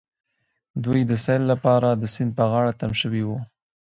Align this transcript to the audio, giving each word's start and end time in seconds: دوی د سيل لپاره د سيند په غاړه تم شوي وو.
دوی 0.83 1.01
د 1.09 1.13
سيل 1.25 1.41
لپاره 1.51 1.89
د 1.91 2.03
سيند 2.13 2.31
په 2.37 2.43
غاړه 2.51 2.71
تم 2.79 2.91
شوي 3.01 3.23
وو. 3.25 3.37